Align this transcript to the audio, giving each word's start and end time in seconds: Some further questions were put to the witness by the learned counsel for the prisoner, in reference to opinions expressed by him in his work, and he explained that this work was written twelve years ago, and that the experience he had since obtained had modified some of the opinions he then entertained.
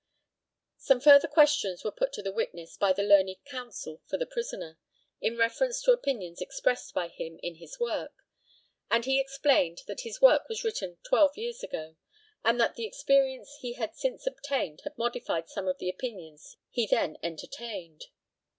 Some 0.79 0.99
further 0.99 1.27
questions 1.27 1.83
were 1.83 1.91
put 1.91 2.11
to 2.13 2.23
the 2.23 2.31
witness 2.33 2.75
by 2.75 2.91
the 2.91 3.03
learned 3.03 3.35
counsel 3.45 4.01
for 4.07 4.17
the 4.17 4.25
prisoner, 4.25 4.79
in 5.19 5.37
reference 5.37 5.79
to 5.83 5.91
opinions 5.91 6.41
expressed 6.41 6.95
by 6.95 7.07
him 7.07 7.39
in 7.43 7.57
his 7.57 7.79
work, 7.79 8.13
and 8.89 9.05
he 9.05 9.19
explained 9.19 9.83
that 9.85 10.01
this 10.03 10.19
work 10.19 10.49
was 10.49 10.63
written 10.63 10.97
twelve 11.03 11.37
years 11.37 11.61
ago, 11.61 11.97
and 12.43 12.59
that 12.59 12.73
the 12.73 12.87
experience 12.87 13.57
he 13.59 13.73
had 13.73 13.93
since 13.95 14.25
obtained 14.25 14.81
had 14.83 14.97
modified 14.97 15.47
some 15.51 15.67
of 15.67 15.77
the 15.77 15.89
opinions 15.91 16.57
he 16.71 16.87
then 16.87 17.19
entertained. 17.21 18.05